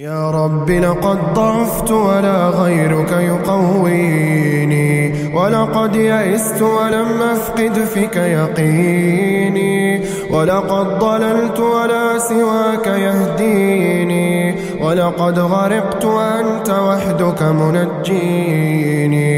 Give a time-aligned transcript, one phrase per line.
[0.00, 10.00] يا رب لقد ضعفت ولا غيرك يقويني ولقد يئست ولم أفقد فيك يقيني
[10.30, 19.28] ولقد ضللت ولا سواك يهديني ولقد غرقت وأنت وحدك منجيني.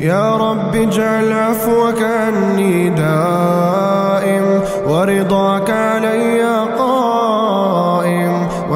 [0.00, 6.42] يا رب اجعل عفوك عني دائم ورضاك علي
[6.78, 6.93] قائم.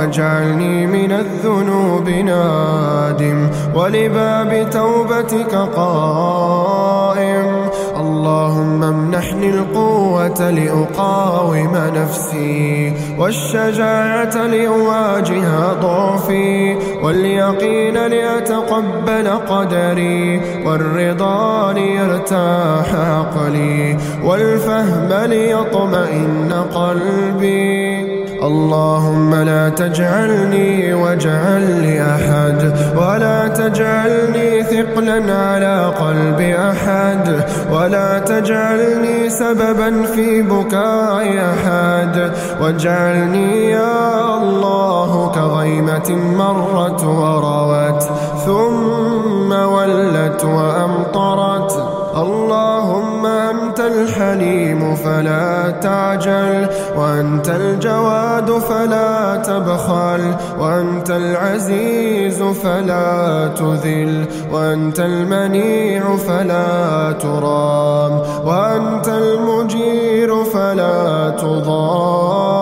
[0.08, 7.48] واجعلني من الذنوب نادم ولباب توبتك قائم.
[7.96, 16.67] اللهم امنحني القوة لأقاوم نفسي والشجاعة لأواجه ضعفي.
[17.02, 28.18] واليقين لأتقبل قدري والرضا ليرتاح عقلي والفهم ليطمئن قلبي.
[28.42, 40.42] اللهم لا تجعلني وجعل لأحد ولا تجعلني ثقلا على قلب أحد ولا تجعلني سببا في
[40.42, 42.32] بكاء أحد.
[42.60, 44.97] واجعلني يا الله
[45.38, 48.02] كغيمة مرت وروت
[48.46, 51.72] ثم ولت وأمطرت.
[52.16, 66.16] اللهم أنت الحليم فلا تعجل وأنت الجواد فلا تبخل وأنت العزيز فلا تذل وأنت المنيع
[66.16, 68.12] فلا ترام
[68.46, 72.57] وأنت المجير فلا تضام.